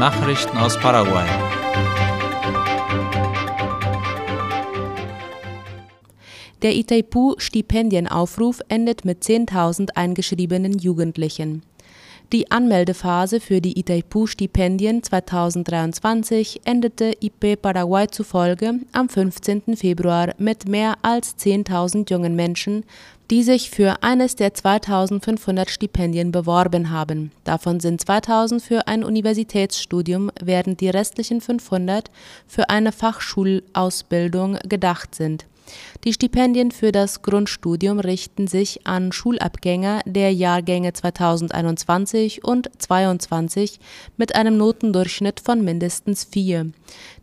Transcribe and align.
Nachrichten 0.00 0.56
aus 0.56 0.78
Paraguay. 0.78 1.26
Der 6.62 6.74
Itaipu-Stipendienaufruf 6.74 8.60
endet 8.68 9.04
mit 9.04 9.22
10.000 9.22 9.90
eingeschriebenen 9.96 10.78
Jugendlichen. 10.78 11.64
Die 12.32 12.50
Anmeldephase 12.50 13.40
für 13.40 13.60
die 13.60 13.78
Itaipu-Stipendien 13.78 15.02
2023 15.02 16.62
endete 16.64 17.12
IP 17.20 17.60
Paraguay 17.60 18.06
zufolge 18.06 18.76
am 18.92 19.10
15. 19.10 19.76
Februar 19.76 20.34
mit 20.38 20.66
mehr 20.66 20.94
als 21.02 21.36
10.000 21.36 22.10
jungen 22.10 22.36
Menschen, 22.36 22.84
die 23.30 23.44
sich 23.44 23.70
für 23.70 24.02
eines 24.02 24.34
der 24.34 24.54
2500 24.54 25.70
Stipendien 25.70 26.32
beworben 26.32 26.90
haben. 26.90 27.30
Davon 27.44 27.78
sind 27.78 28.00
2000 28.00 28.60
für 28.60 28.88
ein 28.88 29.04
Universitätsstudium, 29.04 30.30
während 30.42 30.80
die 30.80 30.90
restlichen 30.90 31.40
500 31.40 32.10
für 32.48 32.70
eine 32.70 32.90
Fachschulausbildung 32.90 34.58
gedacht 34.68 35.14
sind. 35.14 35.46
Die 36.04 36.12
Stipendien 36.12 36.72
für 36.72 36.92
das 36.92 37.22
Grundstudium 37.22 38.00
richten 38.00 38.48
sich 38.48 38.86
an 38.86 39.12
Schulabgänger 39.12 40.00
der 40.04 40.32
Jahrgänge 40.32 40.92
2021 40.92 42.44
und 42.44 42.70
2022 42.78 43.78
mit 44.16 44.34
einem 44.34 44.56
Notendurchschnitt 44.56 45.40
von 45.40 45.62
mindestens 45.62 46.24
4. 46.24 46.72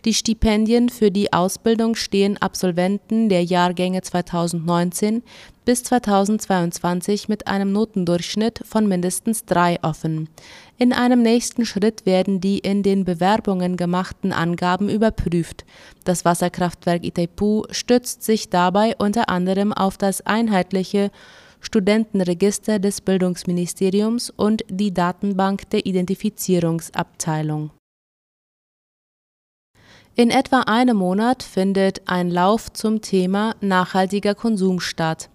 Die 0.05 0.13
Stipendien 0.13 0.89
für 0.89 1.11
die 1.11 1.33
Ausbildung 1.33 1.95
stehen 1.95 2.37
Absolventen 2.37 3.29
der 3.29 3.43
Jahrgänge 3.43 4.01
2019 4.01 5.23
bis 5.67 5.83
2022 5.83 7.27
mit 7.27 7.47
einem 7.47 7.73
Notendurchschnitt 7.73 8.61
von 8.63 8.87
mindestens 8.87 9.43
3 9.43 9.79
offen. 9.81 10.29
In 10.77 10.93
einem 10.93 11.21
nächsten 11.21 11.65
Schritt 11.65 12.05
werden 12.05 12.39
die 12.39 12.59
in 12.59 12.83
den 12.83 13.03
Bewerbungen 13.03 13.75
gemachten 13.75 14.31
Angaben 14.31 14.87
überprüft. 14.87 15.65
Das 16.05 16.23
Wasserkraftwerk 16.23 17.03
Itaipu 17.03 17.63
stützt 17.69 18.23
sich 18.23 18.49
dabei 18.49 18.95
unter 18.97 19.27
anderem 19.27 19.73
auf 19.73 19.97
das 19.97 20.25
einheitliche 20.25 21.11
Studentenregister 21.59 22.79
des 22.79 23.01
Bildungsministeriums 23.01 24.29
und 24.29 24.63
die 24.69 24.93
Datenbank 24.93 25.69
der 25.71 25.85
Identifizierungsabteilung. 25.85 27.71
In 30.15 30.29
etwa 30.29 30.61
einem 30.61 30.95
Monat 30.95 31.43
findet 31.43 32.07
ein 32.07 32.31
Lauf 32.31 32.71
zum 32.71 33.01
Thema 33.01 33.57
nachhaltiger 33.59 34.33
Konsum 34.33 34.79
statt. 34.79 35.29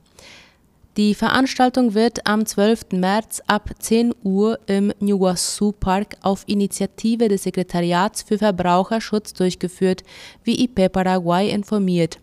Die 0.99 1.15
Veranstaltung 1.15 1.95
wird 1.95 2.27
am 2.27 2.45
12. 2.45 2.93
März 2.93 3.41
ab 3.47 3.71
10 3.79 4.15
Uhr 4.25 4.59
im 4.67 4.93
Nuwasu 5.01 5.73
Park 5.73 6.17
auf 6.21 6.45
Initiative 6.47 7.29
des 7.29 7.45
Sekretariats 7.45 8.21
für 8.21 8.37
Verbraucherschutz 8.37 9.33
durchgeführt, 9.33 10.03
wie 10.45 10.63
IP 10.63 10.93
Paraguay 10.93 11.49
informiert. 11.49 12.19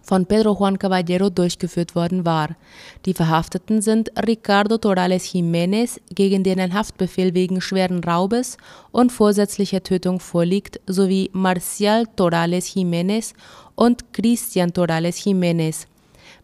von 0.00 0.24
Pedro 0.24 0.56
Juan 0.58 0.78
Caballero 0.78 1.28
durchgeführt 1.28 1.94
worden 1.94 2.24
war. 2.24 2.56
Die 3.04 3.12
Verhafteten 3.12 3.82
sind 3.82 4.12
Ricardo 4.26 4.78
Torales 4.78 5.26
Jiménez, 5.26 6.00
gegen 6.14 6.42
den 6.42 6.58
ein 6.58 6.72
Haftbefehl 6.72 7.34
wegen 7.34 7.60
schweren 7.60 8.02
Raubes 8.02 8.56
und 8.92 9.12
vorsätzlicher 9.12 9.82
Tötung 9.82 10.20
vorliegt, 10.20 10.80
sowie 10.86 11.28
Marcial 11.34 12.06
Torales 12.16 12.74
Jiménez 12.74 13.34
und 13.74 14.14
Cristian 14.14 14.72
Torales 14.72 15.18
Jiménez. 15.18 15.89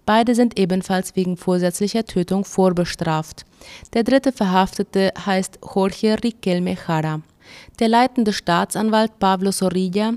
Beide 0.06 0.36
sind 0.36 0.58
ebenfalls 0.58 1.16
wegen 1.16 1.36
vorsätzlicher 1.36 2.04
Tötung 2.04 2.44
vorbestraft. 2.44 3.44
Der 3.92 4.04
dritte 4.04 4.30
Verhaftete 4.32 5.12
heißt 5.26 5.58
Jorge 5.74 6.16
Riquelme 6.22 6.76
Jara. 6.86 7.20
Der 7.80 7.88
leitende 7.88 8.32
Staatsanwalt 8.32 9.18
Pablo 9.18 9.50
Zorrilla 9.50 10.14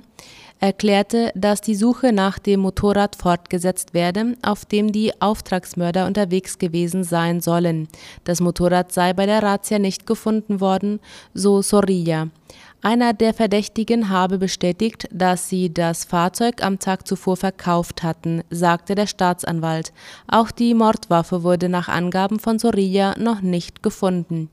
erklärte, 0.60 1.32
dass 1.36 1.62
die 1.62 1.76
Suche 1.76 2.12
nach 2.12 2.38
dem 2.38 2.60
Motorrad 2.60 3.16
fortgesetzt 3.16 3.94
werde, 3.94 4.36
auf 4.42 4.66
dem 4.66 4.92
die 4.92 5.20
Auftragsmörder 5.22 6.06
unterwegs 6.06 6.60
gewesen 6.60 7.04
sein 7.04 7.42
sollen. 7.42 7.88
Das 8.26 8.42
Motorrad 8.42 8.92
sei 8.92 9.14
bei 9.14 9.26
der 9.26 9.42
Razzia 9.42 9.80
nicht 9.80 10.06
gefunden 10.06 10.60
worden, 10.60 11.00
so 11.34 11.62
Sorrilla. 11.62 12.28
Einer 12.82 13.12
der 13.12 13.34
Verdächtigen 13.34 14.08
habe 14.08 14.38
bestätigt, 14.38 15.10
dass 15.12 15.50
sie 15.50 15.74
das 15.74 16.06
Fahrzeug 16.06 16.64
am 16.64 16.80
Tag 16.80 17.06
zuvor 17.06 17.36
verkauft 17.36 18.04
hatten, 18.04 18.42
sagte 18.50 18.96
der 18.96 19.06
Staatsanwalt. 19.06 19.92
Auch 20.30 20.50
die 20.50 20.74
Mordwaffe 20.74 21.44
wurde 21.44 21.68
nach 21.68 21.90
Angaben 21.90 22.40
von 22.40 22.58
Sorilla 22.58 23.16
noch 23.18 23.42
nicht 23.42 23.84
gefunden. 23.84 24.50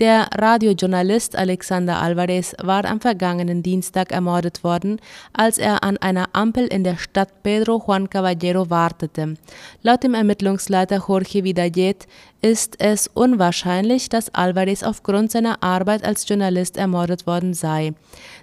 Der 0.00 0.28
Radiojournalist 0.36 1.36
Alexander 1.36 2.02
Alvarez 2.02 2.56
war 2.60 2.84
am 2.86 3.00
vergangenen 3.00 3.62
Dienstag 3.62 4.10
ermordet 4.10 4.64
worden, 4.64 5.00
als 5.32 5.56
er 5.58 5.84
an 5.84 5.96
einer 5.98 6.30
Ampel 6.32 6.66
in 6.66 6.82
der 6.82 6.96
Stadt 6.96 7.44
Pedro 7.44 7.84
Juan 7.86 8.10
Caballero 8.10 8.68
wartete. 8.68 9.34
Laut 9.82 10.02
dem 10.02 10.14
Ermittlungsleiter 10.14 11.04
Jorge 11.06 11.44
Vidallet 11.44 12.08
ist 12.42 12.80
es 12.80 13.06
unwahrscheinlich, 13.06 14.08
dass 14.08 14.34
Alvarez 14.34 14.82
aufgrund 14.82 15.30
seiner 15.30 15.62
Arbeit 15.62 16.04
als 16.04 16.26
Journalist 16.26 16.78
ermordet 16.78 17.26
worden 17.26 17.52
sei. 17.60 17.92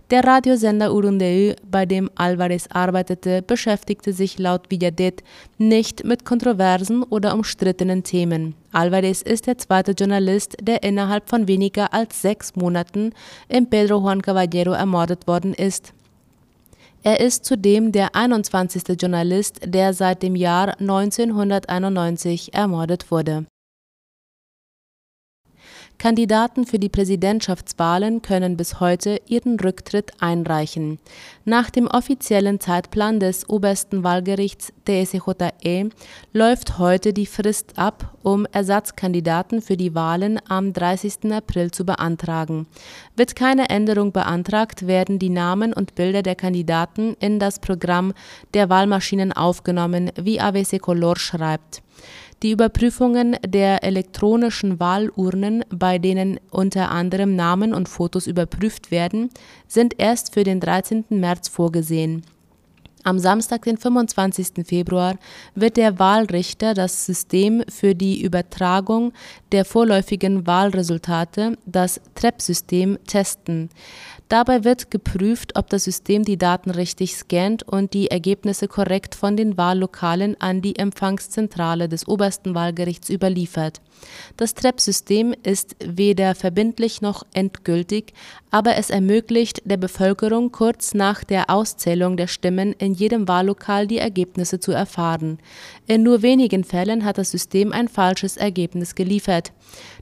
Der 0.09 0.23
Radiosender 0.23 0.93
Urundeu, 0.93 1.53
bei 1.69 1.85
dem 1.85 2.09
Alvarez 2.15 2.67
arbeitete, 2.71 3.41
beschäftigte 3.41 4.13
sich 4.13 4.39
laut 4.39 4.69
Villadet 4.69 5.21
nicht 5.57 6.05
mit 6.05 6.23
kontroversen 6.23 7.03
oder 7.03 7.33
umstrittenen 7.33 8.03
Themen. 8.03 8.55
Alvarez 8.71 9.21
ist 9.21 9.47
der 9.47 9.57
zweite 9.57 9.91
Journalist, 9.91 10.55
der 10.61 10.83
innerhalb 10.83 11.27
von 11.27 11.47
weniger 11.47 11.93
als 11.93 12.21
sechs 12.21 12.55
Monaten 12.55 13.11
in 13.49 13.69
Pedro 13.69 13.99
Juan 13.99 14.21
Caballero 14.21 14.71
ermordet 14.71 15.27
worden 15.27 15.53
ist. 15.53 15.93
Er 17.03 17.19
ist 17.19 17.45
zudem 17.45 17.91
der 17.91 18.15
21. 18.15 18.83
Journalist, 18.99 19.59
der 19.65 19.93
seit 19.93 20.23
dem 20.23 20.35
Jahr 20.35 20.79
1991 20.79 22.53
ermordet 22.53 23.11
wurde. 23.11 23.45
Kandidaten 25.97 26.65
für 26.65 26.77
die 26.77 26.89
Präsidentschaftswahlen 26.89 28.21
können 28.21 28.55
bis 28.55 28.79
heute 28.79 29.19
ihren 29.27 29.59
Rücktritt 29.59 30.11
einreichen. 30.19 30.99
Nach 31.43 31.71
dem 31.71 31.87
offiziellen 31.87 32.59
Zeitplan 32.59 33.19
des 33.19 33.49
obersten 33.49 34.03
Wahlgerichts 34.03 34.71
TSJE 34.85 35.89
läuft 36.33 36.77
heute 36.77 37.13
die 37.13 37.25
Frist 37.25 37.79
ab, 37.79 38.15
um 38.21 38.45
Ersatzkandidaten 38.51 39.61
für 39.61 39.75
die 39.75 39.95
Wahlen 39.95 40.39
am 40.47 40.71
30. 40.71 41.31
April 41.31 41.71
zu 41.71 41.83
beantragen. 41.83 42.67
Wird 43.15 43.35
keine 43.35 43.69
Änderung 43.69 44.11
beantragt, 44.11 44.85
werden 44.85 45.17
die 45.17 45.29
Namen 45.29 45.73
und 45.73 45.95
Bilder 45.95 46.21
der 46.21 46.35
Kandidaten 46.35 47.15
in 47.19 47.39
das 47.39 47.59
Programm 47.59 48.13
der 48.53 48.69
Wahlmaschinen 48.69 49.33
aufgenommen, 49.33 50.11
wie 50.15 50.39
AWC 50.39 50.79
Color 50.79 51.17
schreibt. 51.17 51.81
Die 52.43 52.51
Überprüfungen 52.51 53.35
der 53.43 53.83
elektronischen 53.83 54.79
Wahlurnen, 54.79 55.65
bei 55.69 55.97
denen 55.97 56.39
unter 56.51 56.91
anderem 56.91 57.35
Namen 57.35 57.73
und 57.73 57.89
Fotos 57.89 58.27
überprüft 58.27 58.91
werden, 58.91 59.29
sind 59.67 59.95
erst 59.97 60.35
für 60.35 60.43
den 60.43 60.59
13. 60.59 61.05
März 61.09 61.47
vorgesehen. 61.47 62.23
Am 63.03 63.17
Samstag, 63.17 63.63
den 63.63 63.77
25. 63.77 64.67
Februar, 64.67 65.15
wird 65.55 65.77
der 65.77 65.97
Wahlrichter 65.97 66.73
das 66.73 67.05
System 67.05 67.63
für 67.69 67.95
die 67.95 68.21
Übertragung 68.21 69.13
der 69.51 69.65
vorläufigen 69.65 70.45
Wahlresultate, 70.45 71.57
das 71.65 72.01
TREP-System, 72.15 72.99
testen. 73.07 73.69
Dabei 74.29 74.65
wird 74.65 74.91
geprüft, 74.91 75.55
ob 75.55 75.69
das 75.69 75.85
System 75.85 76.23
die 76.23 76.37
Daten 76.37 76.69
richtig 76.69 77.15
scannt 77.15 77.63
und 77.63 77.93
die 77.93 78.11
Ergebnisse 78.11 78.67
korrekt 78.67 79.15
von 79.15 79.37
den 79.37 79.57
Wahllokalen 79.57 80.35
an 80.41 80.61
die 80.61 80.77
Empfangszentrale 80.77 81.87
des 81.87 82.07
obersten 82.07 82.53
Wahlgerichts 82.53 83.09
überliefert. 83.09 83.81
Das 84.35 84.53
TREP-System 84.53 85.33
ist 85.43 85.75
weder 85.83 86.35
verbindlich 86.35 87.01
noch 87.01 87.23
endgültig, 87.33 88.13
aber 88.51 88.75
es 88.75 88.89
ermöglicht 88.89 89.61
der 89.65 89.77
Bevölkerung 89.77 90.51
kurz 90.51 90.93
nach 90.93 91.23
der 91.23 91.49
Auszählung 91.49 92.17
der 92.17 92.27
Stimmen 92.27 92.73
in 92.73 92.93
jedem 92.93 93.27
Wahllokal 93.27 93.87
die 93.87 93.97
Ergebnisse 93.97 94.59
zu 94.59 94.73
erfahren. 94.73 95.39
In 95.87 96.03
nur 96.03 96.21
wenigen 96.21 96.63
Fällen 96.63 97.05
hat 97.05 97.17
das 97.17 97.31
System 97.31 97.71
ein 97.71 97.87
falsches 97.87 98.37
Ergebnis 98.37 98.93
geliefert. 98.93 99.53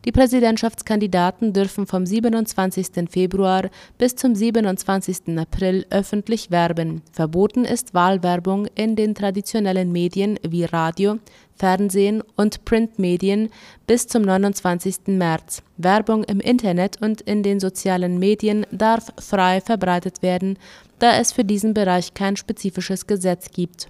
Die 0.03 0.11
Präsidentschaftskandidaten 0.11 1.53
dürfen 1.53 1.87
vom 1.87 2.05
27. 2.05 3.09
Februar 3.09 3.69
bis 3.97 4.14
zum 4.15 4.35
27. 4.35 5.37
April 5.37 5.85
öffentlich 5.89 6.51
werben. 6.51 7.01
Verboten 7.11 7.65
ist 7.65 7.93
Wahlwerbung 7.93 8.67
in 8.75 8.95
den 8.95 9.15
traditionellen 9.15 9.91
Medien 9.91 10.39
wie 10.47 10.65
Radio, 10.65 11.19
Fernsehen 11.55 12.23
und 12.35 12.65
Printmedien 12.65 13.49
bis 13.87 14.07
zum 14.07 14.23
29. 14.23 15.07
März. 15.07 15.61
Werbung 15.77 16.23
im 16.23 16.39
Internet 16.39 17.01
und 17.01 17.21
in 17.21 17.43
den 17.43 17.59
sozialen 17.59 18.19
Medien 18.19 18.65
darf 18.71 19.13
frei 19.19 19.61
verbreitet 19.61 20.21
werden, 20.21 20.57
da 20.99 21.17
es 21.17 21.31
für 21.31 21.43
diesen 21.43 21.73
Bereich 21.73 22.13
kein 22.13 22.35
spezifisches 22.35 23.07
Gesetz 23.07 23.51
gibt. 23.51 23.89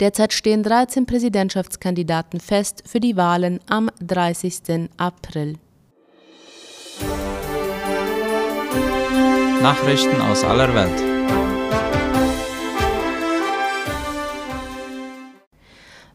Derzeit 0.00 0.32
stehen 0.32 0.62
13 0.62 1.06
Präsidentschaftskandidaten 1.06 2.40
fest 2.40 2.82
für 2.86 3.00
die 3.00 3.16
Wahlen 3.16 3.60
am 3.68 3.90
30. 4.00 4.90
April. 4.96 5.56
Nachrichten 9.62 10.22
aus 10.22 10.42
aller 10.42 10.74
Welt. 10.74 11.02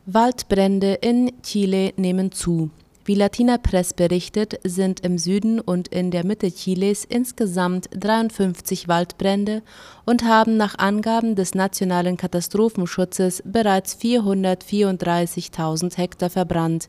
Waldbrände 0.07 0.95
in 0.95 1.31
Chile 1.43 1.93
nehmen 1.95 2.31
zu. 2.31 2.71
Wie 3.07 3.13
Latina 3.13 3.59
Press 3.59 3.93
berichtet, 3.93 4.59
sind 4.63 5.01
im 5.01 5.19
Süden 5.19 5.59
und 5.59 5.89
in 5.89 6.09
der 6.09 6.25
Mitte 6.25 6.51
Chiles 6.51 7.05
insgesamt 7.05 7.87
53 7.91 8.87
Waldbrände 8.87 9.61
und 10.05 10.23
haben 10.23 10.57
nach 10.57 10.79
Angaben 10.79 11.35
des 11.35 11.53
Nationalen 11.53 12.17
Katastrophenschutzes 12.17 13.43
bereits 13.45 13.95
434.000 14.01 15.97
Hektar 15.97 16.31
verbrannt. 16.31 16.87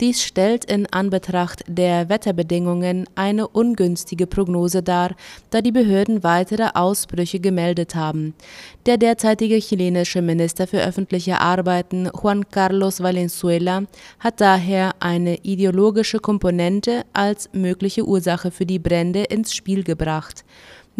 Dies 0.00 0.22
stellt 0.22 0.64
in 0.64 0.86
Anbetracht 0.86 1.64
der 1.66 2.08
Wetterbedingungen 2.08 3.08
eine 3.16 3.48
ungünstige 3.48 4.28
Prognose 4.28 4.80
dar, 4.80 5.16
da 5.50 5.60
die 5.60 5.72
Behörden 5.72 6.22
weitere 6.22 6.68
Ausbrüche 6.74 7.40
gemeldet 7.40 7.96
haben. 7.96 8.34
Der 8.86 8.96
derzeitige 8.96 9.58
chilenische 9.58 10.22
Minister 10.22 10.68
für 10.68 10.80
öffentliche 10.80 11.40
Arbeiten 11.40 12.08
Juan 12.14 12.48
Carlos 12.48 13.02
Valenzuela 13.02 13.82
hat 14.20 14.40
daher 14.40 14.94
eine 15.00 15.38
ideologische 15.42 16.20
Komponente 16.20 17.04
als 17.12 17.50
mögliche 17.52 18.06
Ursache 18.06 18.52
für 18.52 18.66
die 18.66 18.78
Brände 18.78 19.24
ins 19.24 19.52
Spiel 19.52 19.82
gebracht. 19.82 20.44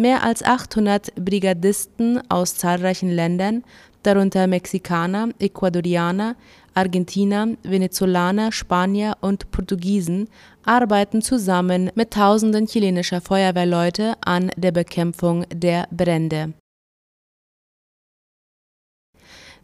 Mehr 0.01 0.23
als 0.23 0.43
800 0.43 1.13
Brigadisten 1.15 2.21
aus 2.29 2.55
zahlreichen 2.55 3.09
Ländern, 3.09 3.65
darunter 4.01 4.47
Mexikaner, 4.47 5.27
Ecuadorianer, 5.39 6.37
Argentiner, 6.73 7.49
Venezolaner, 7.63 8.53
Spanier 8.53 9.17
und 9.19 9.51
Portugiesen 9.51 10.29
arbeiten 10.63 11.21
zusammen 11.21 11.91
mit 11.95 12.11
Tausenden 12.11 12.65
chilenischer 12.65 13.19
Feuerwehrleute 13.19 14.15
an 14.21 14.51
der 14.55 14.71
Bekämpfung 14.71 15.45
der 15.53 15.85
Brände. 15.91 16.53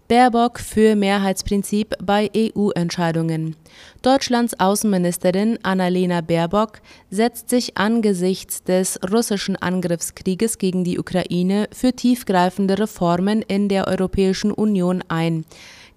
Baerbock 0.08 0.60
für 0.60 0.96
Mehrheitsprinzip 0.96 1.96
bei 2.00 2.30
EU-Entscheidungen. 2.38 3.56
Deutschlands 4.04 4.60
Außenministerin 4.60 5.58
Annalena 5.64 6.22
Baerbock 6.22 6.82
setzt 7.10 7.50
sich 7.50 7.76
angesichts 7.76 8.62
des 8.62 9.00
russischen 9.12 9.56
Angriffskrieges 9.56 10.60
gegen 10.60 10.84
die 10.84 11.00
Ukraine 11.00 11.68
für 11.74 11.92
tiefgreifende 11.92 12.78
Reformen 12.78 13.42
in 13.42 13.68
der 13.68 13.88
Europäischen 13.88 14.52
Union 14.52 15.04
ein. 15.08 15.44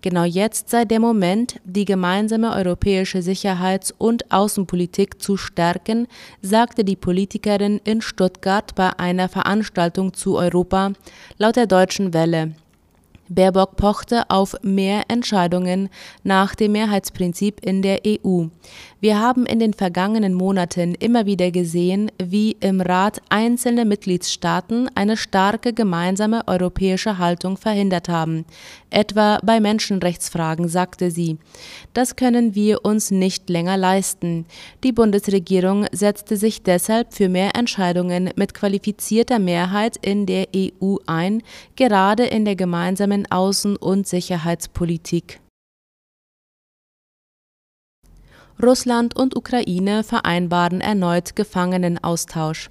Genau 0.00 0.24
jetzt 0.24 0.70
sei 0.70 0.86
der 0.86 1.00
Moment, 1.00 1.60
die 1.64 1.84
gemeinsame 1.84 2.54
europäische 2.54 3.20
Sicherheits- 3.20 3.92
und 3.98 4.32
Außenpolitik 4.32 5.20
zu 5.20 5.36
stärken, 5.36 6.06
sagte 6.40 6.82
die 6.82 6.96
Politikerin 6.96 7.78
in 7.84 8.00
Stuttgart 8.00 8.74
bei 8.74 8.98
einer 8.98 9.28
Veranstaltung 9.28 10.14
zu 10.14 10.38
Europa, 10.38 10.92
laut 11.36 11.56
der 11.56 11.66
Deutschen 11.66 12.14
Welle. 12.14 12.54
Baerbock 13.28 13.76
pochte 13.76 14.28
auf 14.30 14.56
mehr 14.62 15.02
Entscheidungen 15.08 15.88
nach 16.22 16.54
dem 16.54 16.72
Mehrheitsprinzip 16.72 17.64
in 17.64 17.82
der 17.82 18.00
EU. 18.06 18.46
Wir 19.00 19.20
haben 19.20 19.46
in 19.46 19.60
den 19.60 19.74
vergangenen 19.74 20.34
Monaten 20.34 20.94
immer 20.94 21.24
wieder 21.24 21.52
gesehen, 21.52 22.10
wie 22.20 22.56
im 22.58 22.80
Rat 22.80 23.20
einzelne 23.28 23.84
Mitgliedstaaten 23.84 24.90
eine 24.96 25.16
starke 25.16 25.72
gemeinsame 25.72 26.48
europäische 26.48 27.18
Haltung 27.18 27.56
verhindert 27.56 28.08
haben, 28.08 28.44
etwa 28.90 29.38
bei 29.44 29.60
Menschenrechtsfragen, 29.60 30.68
sagte 30.68 31.12
sie. 31.12 31.38
Das 31.94 32.16
können 32.16 32.56
wir 32.56 32.84
uns 32.84 33.12
nicht 33.12 33.48
länger 33.48 33.76
leisten. 33.76 34.46
Die 34.82 34.92
Bundesregierung 34.92 35.86
setzte 35.92 36.36
sich 36.36 36.62
deshalb 36.62 37.14
für 37.14 37.28
mehr 37.28 37.54
Entscheidungen 37.54 38.30
mit 38.34 38.52
qualifizierter 38.52 39.38
Mehrheit 39.38 39.96
in 40.02 40.26
der 40.26 40.48
EU 40.56 40.96
ein, 41.06 41.42
gerade 41.76 42.24
in 42.24 42.44
der 42.44 42.56
gemeinsamen 43.18 43.26
Außen- 43.26 43.76
und 43.76 44.06
Sicherheitspolitik. 44.06 45.40
Russland 48.60 49.16
und 49.16 49.36
Ukraine 49.36 50.02
vereinbaren 50.02 50.80
erneut 50.80 51.36
Gefangenenaustausch. 51.36 52.70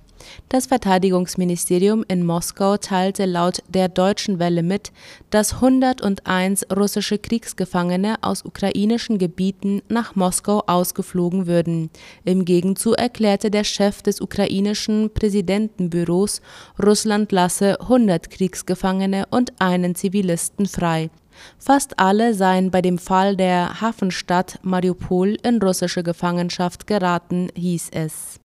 Das 0.50 0.68
Verteidigungsministerium 0.68 2.06
in 2.08 2.26
Moskau 2.26 2.78
teilte 2.78 3.26
laut 3.26 3.62
der 3.68 3.90
Deutschen 3.90 4.40
Welle 4.40 4.64
mit, 4.64 4.92
dass 5.30 5.56
101 5.56 6.68
russische 6.76 7.18
Kriegsgefangene 7.18 8.16
aus 8.22 8.46
ukrainischen 8.46 9.18
Gebieten 9.18 9.82
nach 9.90 10.16
Moskau 10.16 10.64
ausgeflogen 10.68 11.48
würden. 11.48 11.90
Im 12.24 12.46
Gegenzug 12.46 12.98
erklärte 12.98 13.52
der 13.52 13.64
Chef 13.64 14.02
des 14.02 14.22
ukrainischen 14.22 15.10
Präsidentenbüros, 15.14 16.42
Russland 16.84 17.32
lasse 17.32 17.80
100 17.82 18.30
Kriegsgefangene 18.30 19.26
und 19.30 19.54
einen 19.60 19.96
Zivilisten 19.96 20.66
frei. 20.66 21.10
Fast 21.58 22.00
alle 22.00 22.34
seien 22.34 22.72
bei 22.72 22.82
dem 22.82 22.98
Fall 22.98 23.36
der 23.36 23.82
Hafenstadt 23.82 24.60
Mariupol 24.64 25.38
in 25.44 25.62
russische 25.62 26.04
Gefangenschaft 26.04 26.88
geraten, 26.88 27.50
hieß 27.56 27.90
es. 27.92 28.40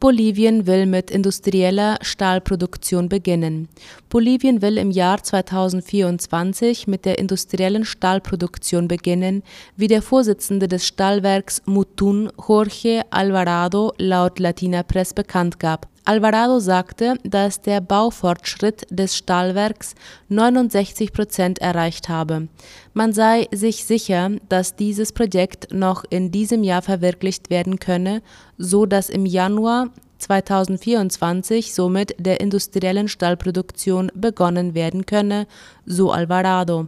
Bolivien 0.00 0.66
will 0.66 0.86
mit 0.86 1.10
industrieller 1.10 1.96
Stahlproduktion 2.02 3.08
beginnen. 3.08 3.68
Bolivien 4.10 4.60
will 4.60 4.76
im 4.76 4.90
Jahr 4.90 5.22
2024 5.22 6.86
mit 6.86 7.04
der 7.04 7.18
industriellen 7.18 7.84
Stahlproduktion 7.84 8.88
beginnen, 8.88 9.42
wie 9.76 9.88
der 9.88 10.02
Vorsitzende 10.02 10.68
des 10.68 10.86
Stahlwerks 10.86 11.62
Mutun, 11.64 12.30
Jorge 12.46 13.02
Alvarado, 13.10 13.92
laut 13.96 14.38
Latina 14.38 14.82
Press 14.82 15.14
bekannt 15.14 15.58
gab. 15.58 15.88
Alvarado 16.06 16.58
sagte, 16.60 17.14
dass 17.24 17.62
der 17.62 17.80
Baufortschritt 17.80 18.86
des 18.90 19.16
Stahlwerks 19.16 19.94
69 20.28 21.14
Prozent 21.14 21.60
erreicht 21.60 22.10
habe. 22.10 22.48
Man 22.92 23.14
sei 23.14 23.48
sich 23.52 23.86
sicher, 23.86 24.32
dass 24.50 24.76
dieses 24.76 25.12
Projekt 25.12 25.72
noch 25.72 26.04
in 26.10 26.30
diesem 26.30 26.62
Jahr 26.62 26.82
verwirklicht 26.82 27.48
werden 27.48 27.78
könne, 27.78 28.20
so 28.58 28.84
dass 28.84 29.08
im 29.08 29.24
Januar 29.24 29.88
2024 30.18 31.72
somit 31.72 32.14
der 32.18 32.38
industriellen 32.40 33.08
Stahlproduktion 33.08 34.12
begonnen 34.14 34.74
werden 34.74 35.06
könne, 35.06 35.46
so 35.86 36.12
Alvarado. 36.12 36.86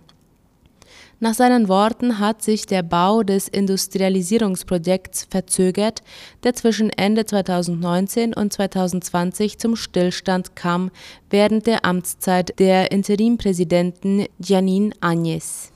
Nach 1.18 1.32
seinen 1.32 1.68
Worten 1.68 2.18
hat 2.18 2.42
sich 2.42 2.66
der 2.66 2.82
Bau 2.82 3.22
des 3.22 3.48
Industrialisierungsprojekts 3.48 5.26
verzögert, 5.30 6.02
der 6.44 6.52
zwischen 6.52 6.90
Ende 6.90 7.24
2019 7.24 8.34
und 8.34 8.52
2020 8.52 9.58
zum 9.58 9.76
Stillstand 9.76 10.56
kam 10.56 10.90
während 11.30 11.66
der 11.66 11.86
Amtszeit 11.86 12.58
der 12.58 12.92
Interimpräsidenten 12.92 14.26
Janine 14.38 14.92
Agnes. 15.00 15.72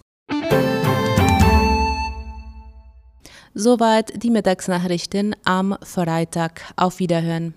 Soweit 3.55 4.23
die 4.23 4.31
Mittagsnachrichten 4.31 5.35
am 5.45 5.77
Freitag. 5.83 6.63
Auf 6.77 6.99
Wiederhören. 6.99 7.55